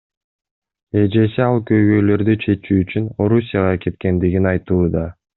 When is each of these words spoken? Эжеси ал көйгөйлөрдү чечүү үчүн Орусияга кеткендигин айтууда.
Эжеси 1.01 1.41
ал 1.47 1.59
көйгөйлөрдү 1.71 2.35
чечүү 2.45 2.77
үчүн 2.85 3.05
Орусияга 3.25 3.75
кеткендигин 3.83 4.49
айтууда. 4.53 5.05